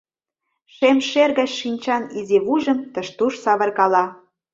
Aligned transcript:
Шем 0.75 0.97
шер 1.09 1.29
гай 1.37 1.49
шинчан 1.59 2.03
изи 2.19 2.37
вуйжым 2.45 2.79
тыш-туш 2.93 3.33
савыркала. 3.43 4.03